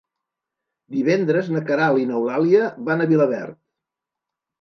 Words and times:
Divendres 0.93 1.51
na 1.55 1.61
Queralt 1.67 2.01
i 2.03 2.07
n'Eulàlia 2.11 2.71
van 2.89 3.05
a 3.05 3.07
Vilaverd. 3.13 3.59